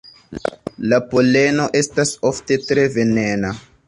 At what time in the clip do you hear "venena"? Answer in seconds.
2.97-3.53